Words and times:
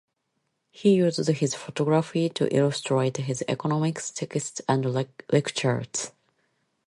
He 0.71 0.95
used 0.95 1.17
his 1.27 1.53
photography 1.53 2.27
to 2.29 2.51
illustrate 2.51 3.17
his 3.17 3.43
economics 3.47 4.09
texts 4.09 4.59
and 4.67 4.83
lectures. 5.31 6.11